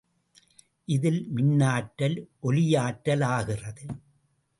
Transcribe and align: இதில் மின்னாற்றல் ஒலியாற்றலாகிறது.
இதில் 0.85 1.19
மின்னாற்றல் 1.35 2.17
ஒலியாற்றலாகிறது. 2.43 3.85